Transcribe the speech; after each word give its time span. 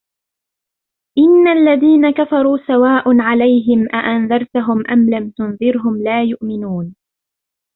إِنَّ 1.17 1.47
الَّذِينَ 1.47 2.11
كَفَرُوا 2.11 2.57
سَوَاءٌ 2.67 3.19
عَلَيْهِمْ 3.21 3.87
أَأَنْذَرْتَهُمْ 3.93 4.83
أَمْ 4.91 5.09
لَمْ 5.09 5.29
تُنْذِرْهُمْ 5.31 6.03
لَا 6.03 6.23
يُؤْمِنُونَ 6.23 6.95